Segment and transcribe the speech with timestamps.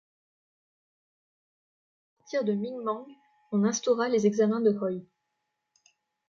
[2.09, 3.05] À partir de Minh Mang,
[3.51, 5.01] on instaura les examens de Hoi.